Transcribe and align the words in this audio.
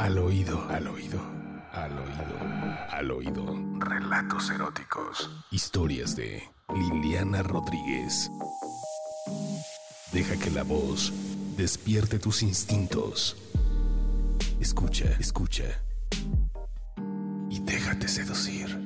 Al 0.00 0.16
oído, 0.16 0.66
al 0.70 0.88
oído, 0.88 1.20
al 1.74 1.92
oído, 1.92 2.88
al 2.88 3.10
oído. 3.10 3.44
Relatos 3.80 4.48
eróticos. 4.48 5.30
Historias 5.50 6.16
de 6.16 6.42
Liliana 6.74 7.42
Rodríguez. 7.42 8.30
Deja 10.10 10.38
que 10.38 10.50
la 10.52 10.62
voz 10.62 11.12
despierte 11.58 12.18
tus 12.18 12.42
instintos. 12.42 13.36
Escucha, 14.58 15.04
escucha. 15.20 15.64
Y 17.50 17.60
déjate 17.60 18.08
seducir. 18.08 18.80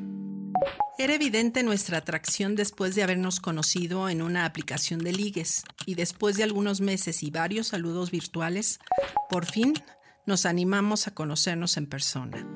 Era 0.98 1.14
evidente 1.14 1.62
nuestra 1.62 1.98
atracción 1.98 2.56
después 2.56 2.96
de 2.96 3.04
habernos 3.04 3.38
conocido 3.38 4.08
en 4.08 4.20
una 4.20 4.46
aplicación 4.46 4.98
de 4.98 5.12
ligues 5.12 5.62
y 5.86 5.94
después 5.94 6.36
de 6.36 6.42
algunos 6.42 6.80
meses 6.80 7.22
y 7.22 7.30
varios 7.30 7.68
saludos 7.68 8.10
virtuales, 8.10 8.80
por 9.30 9.46
fin 9.46 9.74
nos 10.26 10.46
animamos 10.46 11.06
a 11.06 11.12
conocernos 11.12 11.76
en 11.76 11.86
persona. 11.86 12.46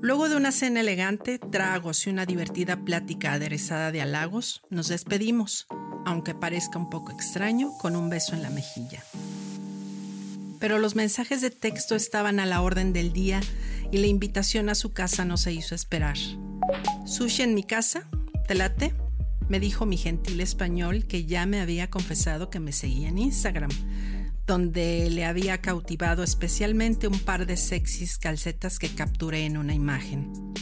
Luego 0.00 0.28
de 0.28 0.36
una 0.36 0.52
cena 0.52 0.80
elegante, 0.80 1.38
tragos 1.38 2.06
y 2.06 2.10
una 2.10 2.26
divertida 2.26 2.84
plática 2.84 3.32
aderezada 3.32 3.90
de 3.92 4.02
halagos, 4.02 4.62
nos 4.70 4.88
despedimos, 4.88 5.66
aunque 6.04 6.34
parezca 6.34 6.78
un 6.78 6.90
poco 6.90 7.12
extraño, 7.12 7.72
con 7.78 7.96
un 7.96 8.10
beso 8.10 8.34
en 8.34 8.42
la 8.42 8.50
mejilla. 8.50 9.02
Pero 10.60 10.78
los 10.78 10.94
mensajes 10.96 11.40
de 11.40 11.50
texto 11.50 11.96
estaban 11.96 12.40
a 12.40 12.46
la 12.46 12.60
orden 12.60 12.92
del 12.92 13.12
día 13.12 13.40
y 13.90 13.98
la 13.98 14.06
invitación 14.06 14.68
a 14.68 14.74
su 14.74 14.92
casa 14.92 15.24
no 15.24 15.36
se 15.36 15.52
hizo 15.52 15.74
esperar. 15.74 16.16
Sushi 17.06 17.42
en 17.42 17.54
mi 17.54 17.62
casa, 17.62 18.08
¿te 18.46 18.54
late? 18.54 18.94
Me 19.48 19.60
dijo 19.60 19.86
mi 19.86 19.96
gentil 19.96 20.40
español 20.40 21.06
que 21.06 21.24
ya 21.24 21.46
me 21.46 21.60
había 21.60 21.88
confesado 21.88 22.50
que 22.50 22.60
me 22.60 22.72
seguía 22.72 23.08
en 23.08 23.18
Instagram 23.18 23.70
donde 24.46 25.10
le 25.10 25.24
había 25.24 25.60
cautivado 25.60 26.22
especialmente 26.22 27.08
un 27.08 27.18
par 27.18 27.46
de 27.46 27.56
sexys 27.56 28.18
calcetas 28.18 28.78
que 28.78 28.88
capturé 28.88 29.44
en 29.44 29.56
una 29.56 29.74
imagen. 29.74 30.54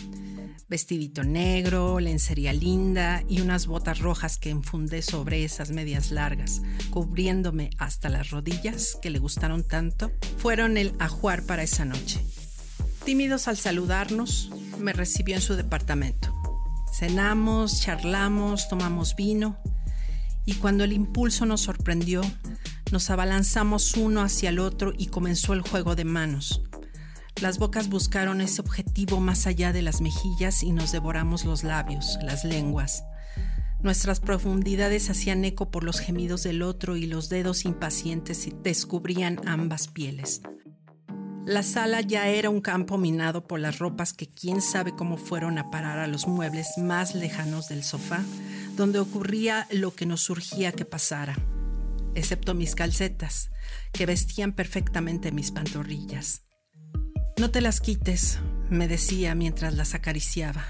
Vestidito 0.66 1.22
negro, 1.22 2.00
lencería 2.00 2.55
linda 2.55 3.23
y 3.28 3.42
unas 3.42 3.67
botas 3.67 3.98
rojas 3.98 4.39
que 4.39 4.48
enfundé 4.48 5.03
sobre 5.03 5.45
esas 5.45 5.70
medias 5.70 6.11
largas, 6.11 6.62
cubriéndome 6.91 7.70
hasta 7.78 8.08
las 8.08 8.31
rodillas 8.31 8.98
que 9.03 9.11
le 9.11 9.19
gustaron 9.19 9.62
tanto, 9.62 10.11
fueron 10.39 10.78
el 10.78 10.95
ajuar 10.98 11.45
para 11.45 11.62
esa 11.62 11.84
noche. 11.84 12.25
Tímidos 13.05 13.47
al 13.48 13.58
saludarnos, 13.58 14.51
me 14.80 14.95
recibió 14.95 15.36
en 15.36 15.42
su 15.42 15.55
departamento. 15.55 16.34
Cenamos, 16.98 17.83
charlamos, 17.83 18.69
tomamos 18.69 19.14
vino 19.14 19.58
y 20.47 20.55
cuando 20.55 20.84
el 20.84 20.92
impulso 20.92 21.45
nos 21.45 21.61
sorprendió, 21.61 22.23
nos 22.92 23.10
abalanzamos 23.10 23.94
uno 23.94 24.22
hacia 24.22 24.50
el 24.50 24.58
otro 24.58 24.92
y 24.96 25.06
comenzó 25.06 25.52
el 25.52 25.62
juego 25.62 25.94
de 25.96 26.04
manos. 26.04 26.62
Las 27.40 27.58
bocas 27.58 27.88
buscaron 27.88 28.40
ese 28.40 28.60
objetivo 28.60 29.20
más 29.20 29.46
allá 29.46 29.72
de 29.72 29.82
las 29.82 30.00
mejillas 30.00 30.62
y 30.62 30.70
nos 30.70 30.92
devoramos 30.92 31.44
los 31.44 31.64
labios, 31.64 32.18
las 32.22 32.44
lenguas. 32.44 33.05
Nuestras 33.82 34.20
profundidades 34.20 35.10
hacían 35.10 35.44
eco 35.44 35.70
por 35.70 35.84
los 35.84 35.98
gemidos 35.98 36.44
del 36.44 36.62
otro 36.62 36.96
y 36.96 37.06
los 37.06 37.28
dedos 37.28 37.64
impacientes 37.64 38.48
descubrían 38.62 39.40
ambas 39.46 39.88
pieles. 39.88 40.42
La 41.44 41.62
sala 41.62 42.00
ya 42.00 42.28
era 42.28 42.48
un 42.48 42.62
campo 42.62 42.96
minado 42.96 43.46
por 43.46 43.60
las 43.60 43.78
ropas 43.78 44.14
que 44.14 44.28
quién 44.28 44.62
sabe 44.62 44.94
cómo 44.94 45.18
fueron 45.18 45.58
a 45.58 45.70
parar 45.70 45.98
a 45.98 46.06
los 46.06 46.27
muebles 46.27 46.78
más 46.78 47.14
lejanos 47.14 47.68
del 47.68 47.82
sofá, 47.82 48.22
donde 48.77 49.00
ocurría 49.00 49.66
lo 49.70 49.94
que 49.94 50.06
nos 50.06 50.22
surgía 50.22 50.72
que 50.72 50.86
pasara 50.86 51.36
excepto 52.15 52.55
mis 52.55 52.75
calcetas, 52.75 53.51
que 53.93 54.07
vestían 54.07 54.53
perfectamente 54.53 55.33
mis 55.33 55.51
pantorrillas. 55.51 56.43
No 57.39 57.51
te 57.51 57.61
las 57.61 57.81
quites, 57.81 58.39
me 58.70 58.89
decía 58.89 59.34
mientras 59.34 59.75
las 59.75 59.95
acariciaba. 59.95 60.65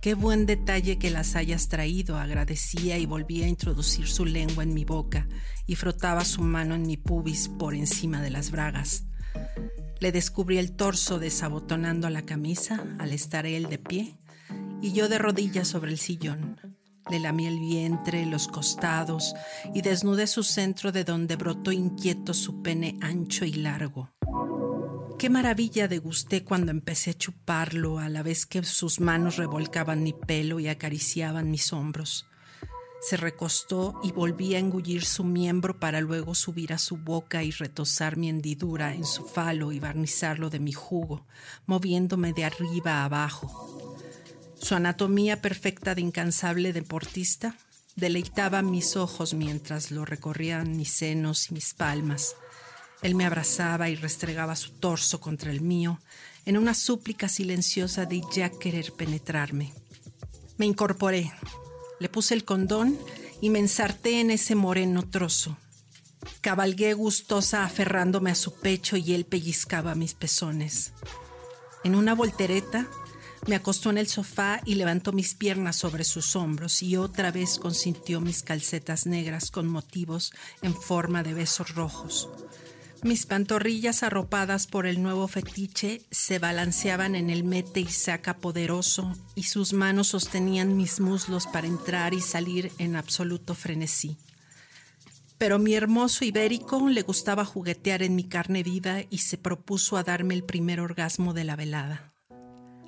Qué 0.00 0.14
buen 0.14 0.46
detalle 0.46 0.98
que 0.98 1.10
las 1.10 1.34
hayas 1.34 1.68
traído, 1.68 2.18
agradecía 2.18 2.98
y 2.98 3.06
volvía 3.06 3.46
a 3.46 3.48
introducir 3.48 4.06
su 4.06 4.24
lengua 4.24 4.62
en 4.62 4.72
mi 4.72 4.84
boca 4.84 5.26
y 5.66 5.74
frotaba 5.74 6.24
su 6.24 6.42
mano 6.42 6.76
en 6.76 6.82
mi 6.82 6.96
pubis 6.96 7.48
por 7.48 7.74
encima 7.74 8.22
de 8.22 8.30
las 8.30 8.52
bragas. 8.52 9.06
Le 9.98 10.12
descubrí 10.12 10.58
el 10.58 10.76
torso 10.76 11.18
desabotonando 11.18 12.08
la 12.10 12.22
camisa 12.22 12.86
al 12.98 13.12
estar 13.12 13.44
él 13.44 13.68
de 13.68 13.78
pie 13.78 14.18
y 14.80 14.92
yo 14.92 15.08
de 15.08 15.18
rodillas 15.18 15.66
sobre 15.66 15.90
el 15.90 15.98
sillón. 15.98 16.67
Le 17.10 17.18
lamí 17.18 17.46
el 17.46 17.58
vientre, 17.58 18.26
los 18.26 18.48
costados 18.48 19.34
y 19.74 19.82
desnudé 19.82 20.26
su 20.26 20.42
centro 20.42 20.92
de 20.92 21.04
donde 21.04 21.36
brotó 21.36 21.72
inquieto 21.72 22.34
su 22.34 22.62
pene 22.62 22.98
ancho 23.00 23.44
y 23.44 23.52
largo. 23.52 24.10
Qué 25.18 25.30
maravilla 25.30 25.88
degusté 25.88 26.44
cuando 26.44 26.70
empecé 26.70 27.10
a 27.10 27.14
chuparlo 27.14 27.98
a 27.98 28.08
la 28.08 28.22
vez 28.22 28.46
que 28.46 28.62
sus 28.62 29.00
manos 29.00 29.36
revolcaban 29.36 30.02
mi 30.04 30.12
pelo 30.12 30.60
y 30.60 30.68
acariciaban 30.68 31.50
mis 31.50 31.72
hombros. 31.72 32.26
Se 33.00 33.16
recostó 33.16 33.98
y 34.02 34.12
volví 34.12 34.54
a 34.54 34.58
engullir 34.58 35.04
su 35.04 35.24
miembro 35.24 35.80
para 35.80 36.00
luego 36.00 36.34
subir 36.34 36.72
a 36.72 36.78
su 36.78 36.96
boca 36.96 37.42
y 37.42 37.50
retosar 37.50 38.16
mi 38.16 38.28
hendidura 38.28 38.94
en 38.94 39.04
su 39.04 39.24
falo 39.24 39.72
y 39.72 39.80
barnizarlo 39.80 40.50
de 40.50 40.60
mi 40.60 40.72
jugo, 40.72 41.26
moviéndome 41.66 42.32
de 42.32 42.44
arriba 42.44 43.02
a 43.02 43.04
abajo. 43.04 43.87
Su 44.60 44.74
anatomía 44.74 45.40
perfecta 45.40 45.94
de 45.94 46.02
incansable 46.02 46.72
deportista 46.72 47.56
deleitaba 47.96 48.62
mis 48.62 48.96
ojos 48.96 49.34
mientras 49.34 49.90
lo 49.90 50.04
recorrían 50.04 50.76
mis 50.76 50.92
senos 50.92 51.50
y 51.50 51.54
mis 51.54 51.74
palmas. 51.74 52.34
Él 53.02 53.14
me 53.14 53.24
abrazaba 53.24 53.88
y 53.88 53.94
restregaba 53.94 54.56
su 54.56 54.70
torso 54.72 55.20
contra 55.20 55.50
el 55.50 55.60
mío 55.60 56.00
en 56.44 56.56
una 56.56 56.74
súplica 56.74 57.28
silenciosa 57.28 58.06
de 58.06 58.22
ya 58.32 58.50
querer 58.50 58.92
penetrarme. 58.92 59.72
Me 60.56 60.66
incorporé, 60.66 61.32
le 62.00 62.08
puse 62.08 62.34
el 62.34 62.44
condón 62.44 62.98
y 63.40 63.50
me 63.50 63.60
ensarté 63.60 64.20
en 64.20 64.30
ese 64.30 64.54
moreno 64.54 65.08
trozo. 65.08 65.56
Cabalgué 66.40 66.94
gustosa 66.94 67.64
aferrándome 67.64 68.30
a 68.30 68.34
su 68.34 68.54
pecho 68.54 68.96
y 68.96 69.14
él 69.14 69.24
pellizcaba 69.24 69.94
mis 69.94 70.14
pezones. 70.14 70.92
En 71.84 71.94
una 71.94 72.14
voltereta 72.14 72.88
me 73.46 73.54
acostó 73.54 73.90
en 73.90 73.98
el 73.98 74.08
sofá 74.08 74.60
y 74.64 74.74
levantó 74.74 75.12
mis 75.12 75.34
piernas 75.34 75.76
sobre 75.76 76.04
sus 76.04 76.36
hombros 76.36 76.82
y 76.82 76.96
otra 76.96 77.30
vez 77.30 77.58
consintió 77.58 78.20
mis 78.20 78.42
calcetas 78.42 79.06
negras 79.06 79.50
con 79.50 79.66
motivos 79.66 80.32
en 80.62 80.74
forma 80.74 81.22
de 81.22 81.34
besos 81.34 81.74
rojos. 81.74 82.28
Mis 83.02 83.26
pantorrillas 83.26 84.02
arropadas 84.02 84.66
por 84.66 84.84
el 84.86 85.00
nuevo 85.00 85.28
fetiche 85.28 86.02
se 86.10 86.40
balanceaban 86.40 87.14
en 87.14 87.30
el 87.30 87.44
mete 87.44 87.80
y 87.80 87.86
saca 87.86 88.38
poderoso 88.38 89.14
y 89.36 89.44
sus 89.44 89.72
manos 89.72 90.08
sostenían 90.08 90.76
mis 90.76 90.98
muslos 90.98 91.46
para 91.46 91.68
entrar 91.68 92.12
y 92.12 92.20
salir 92.20 92.72
en 92.78 92.96
absoluto 92.96 93.54
frenesí. 93.54 94.18
Pero 95.38 95.60
mi 95.60 95.74
hermoso 95.74 96.24
ibérico 96.24 96.88
le 96.88 97.02
gustaba 97.02 97.44
juguetear 97.44 98.02
en 98.02 98.16
mi 98.16 98.24
carne 98.24 98.64
viva 98.64 99.02
y 99.08 99.18
se 99.18 99.38
propuso 99.38 99.96
a 99.96 100.02
darme 100.02 100.34
el 100.34 100.42
primer 100.42 100.80
orgasmo 100.80 101.34
de 101.34 101.44
la 101.44 101.54
velada 101.54 102.17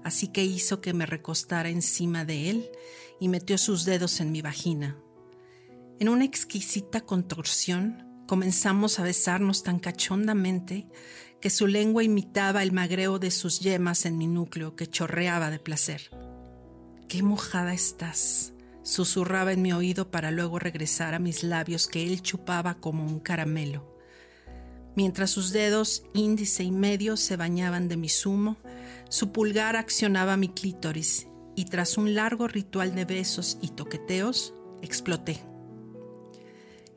así 0.05 0.29
que 0.29 0.45
hizo 0.45 0.81
que 0.81 0.93
me 0.93 1.07
recostara 1.07 1.69
encima 1.69 2.25
de 2.25 2.51
él 2.51 2.71
y 3.21 3.29
metió 3.29 3.59
sus 3.59 3.85
dedos 3.85 4.21
en 4.21 4.33
mi 4.33 4.43
vagina. 4.43 4.97
En 5.99 6.09
una 6.09 6.25
exquisita 6.25 7.03
contorsión, 7.03 8.25
comenzamos 8.27 8.99
a 8.99 9.03
besarnos 9.03 9.63
tan 9.63 9.79
cachondamente 9.79 10.89
que 11.41 11.51
su 11.51 11.67
lengua 11.67 12.05
imitaba 12.05 12.63
el 12.63 12.73
magreo 12.73 13.19
de 13.19 13.31
sus 13.31 13.61
yemas 13.61 14.07
en 14.07 14.19
mi 14.19 14.27
núcleo 14.27 14.77
que 14.77 14.87
chorreaba 14.87 15.51
de 15.51 15.59
placer. 15.59 16.11
¡Qué 17.09 17.23
mojada 17.23 17.75
estás! 17.75 18.53
susurraba 18.83 19.53
en 19.53 19.63
mi 19.63 19.73
oído 19.73 20.11
para 20.11 20.31
luego 20.31 20.59
regresar 20.59 21.15
a 21.15 21.19
mis 21.19 21.43
labios 21.43 21.87
que 21.87 22.07
él 22.07 22.23
chupaba 22.23 22.75
como 22.75 23.05
un 23.05 23.21
caramelo. 23.21 23.97
Mientras 24.97 25.31
sus 25.31 25.53
dedos 25.53 26.03
índice 26.15 26.65
y 26.65 26.71
medio 26.71 27.17
se 27.17 27.37
bañaban 27.37 27.89
de 27.89 27.97
mi 27.97 28.09
zumo, 28.09 28.57
su 29.11 29.33
pulgar 29.33 29.75
accionaba 29.75 30.37
mi 30.37 30.49
clítoris 30.51 31.27
y 31.57 31.65
tras 31.65 31.99
un 31.99 32.15
largo 32.15 32.47
ritual 32.47 32.95
de 32.95 33.05
besos 33.05 33.59
y 33.61 33.71
toqueteos, 33.71 34.55
exploté. 34.83 35.41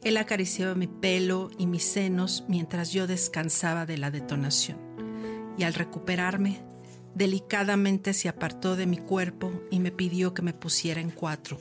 Él 0.04 0.18
acariciaba 0.18 0.76
mi 0.76 0.86
pelo 0.86 1.50
y 1.58 1.66
mis 1.66 1.84
senos 1.84 2.46
mientras 2.48 2.92
yo 2.92 3.08
descansaba 3.08 3.88
de 3.88 3.98
la 3.98 4.12
detonación. 4.12 4.78
Y 5.58 5.64
al 5.64 5.74
recuperarme, 5.74 6.62
delicadamente 7.16 8.14
se 8.14 8.30
apartó 8.30 8.76
de 8.76 8.86
mi 8.86 8.98
cuerpo 8.98 9.52
y 9.72 9.80
me 9.80 9.92
pidió 9.92 10.36
que 10.36 10.44
me 10.44 10.54
pusiera 10.54 11.02
en 11.02 11.10
cuatro. 11.10 11.58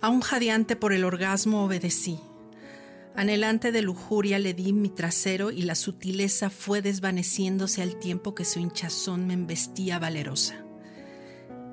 Aún 0.00 0.22
jadeante 0.22 0.76
por 0.76 0.94
el 0.94 1.04
orgasmo 1.04 1.62
obedecí 1.62 2.20
Anhelante 3.16 3.72
de 3.72 3.80
lujuria 3.80 4.38
le 4.38 4.52
di 4.52 4.74
mi 4.74 4.90
trasero 4.90 5.50
y 5.50 5.62
la 5.62 5.74
sutileza 5.74 6.50
fue 6.50 6.82
desvaneciéndose 6.82 7.80
al 7.80 7.98
tiempo 7.98 8.34
que 8.34 8.44
su 8.44 8.60
hinchazón 8.60 9.26
me 9.26 9.32
embestía 9.32 9.98
valerosa. 9.98 10.66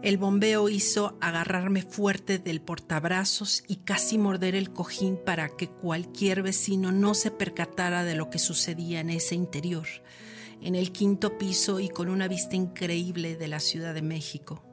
El 0.01 0.17
bombeo 0.17 0.69
hizo 0.69 1.17
agarrarme 1.19 1.81
fuerte 1.81 2.39
del 2.39 2.61
portabrazos 2.61 3.63
y 3.67 3.77
casi 3.77 4.17
morder 4.17 4.55
el 4.55 4.71
cojín 4.71 5.17
para 5.17 5.49
que 5.49 5.67
cualquier 5.67 6.43
vecino 6.43 6.93
no 6.93 7.13
se 7.13 7.29
percatara 7.29 8.05
de 8.05 8.15
lo 8.15 8.29
que 8.29 8.39
sucedía 8.39 9.01
en 9.01 9.09
ese 9.09 9.35
interior, 9.35 9.87
en 10.61 10.75
el 10.75 10.93
quinto 10.93 11.37
piso 11.37 11.81
y 11.81 11.89
con 11.89 12.07
una 12.07 12.29
vista 12.29 12.55
increíble 12.55 13.35
de 13.35 13.49
la 13.49 13.59
Ciudad 13.59 13.93
de 13.93 14.01
México. 14.01 14.63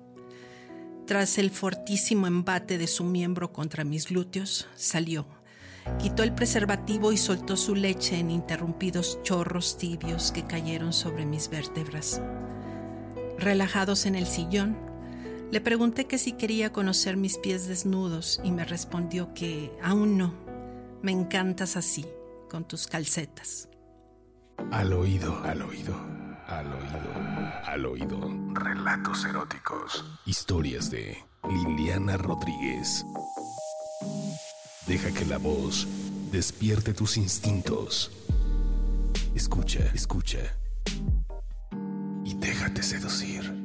Tras 1.05 1.39
el 1.39 1.51
fortísimo 1.51 2.29
embate 2.29 2.79
de 2.79 2.87
su 2.87 3.03
miembro 3.03 3.53
contra 3.53 3.83
mis 3.83 4.07
glúteos, 4.07 4.69
salió. 4.77 5.40
Quitó 5.99 6.23
el 6.23 6.35
preservativo 6.35 7.13
y 7.13 7.17
soltó 7.17 7.57
su 7.57 7.75
leche 7.75 8.19
en 8.19 8.31
interrumpidos 8.31 9.23
chorros 9.23 9.77
tibios 9.79 10.33
que 10.33 10.45
cayeron 10.45 10.93
sobre 10.93 11.27
mis 11.27 11.51
vértebras. 11.51 12.21
Relajados 13.39 14.07
en 14.07 14.15
el 14.15 14.27
sillón, 14.27 14.77
le 15.51 15.61
pregunté 15.61 16.07
que 16.07 16.19
si 16.19 16.33
quería 16.33 16.73
conocer 16.73 17.17
mis 17.17 17.39
pies 17.39 17.67
desnudos 17.67 18.41
y 18.45 18.53
me 18.53 18.65
respondió 18.65 19.35
que 19.35 19.73
aún 19.83 20.17
no. 20.17 20.33
Me 21.03 21.13
encantas 21.13 21.77
así, 21.77 22.07
con 22.49 22.65
tus 22.65 22.87
calcetas. 22.87 23.69
Al 24.71 24.93
oído, 24.93 25.43
al 25.43 25.63
oído, 25.63 25.95
al 26.47 26.67
oído, 26.67 27.65
al 27.65 27.87
oído. 27.87 28.31
Relatos 28.53 29.25
eróticos. 29.25 30.05
Historias 30.27 30.91
de 30.91 31.17
Liliana 31.49 32.17
Rodríguez. 32.17 33.05
Deja 34.91 35.13
que 35.13 35.25
la 35.25 35.39
voz 35.39 35.87
despierte 36.33 36.93
tus 36.93 37.17
instintos. 37.17 38.11
Escucha, 39.37 39.89
escucha. 39.95 40.41
Y 42.25 42.35
déjate 42.35 42.83
seducir. 42.83 43.60